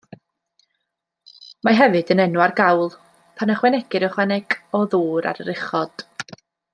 Mae 1.67 1.75
hefyd 1.81 2.13
yn 2.15 2.23
enw 2.25 2.41
ar 2.47 2.55
gawl, 2.61 2.89
pan 3.41 3.53
ychwanegir 3.57 4.07
ychwaneg 4.11 4.57
o 4.81 4.85
ddŵr 4.95 5.29
ar 5.33 5.43
yr 5.47 5.53
uchod. 5.59 6.07